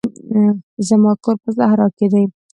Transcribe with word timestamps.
زما 0.87 1.11
کور 1.23 1.35
په 1.43 1.49
صحرا 1.57 1.87
کښي 1.97 2.07
دی. 2.13 2.23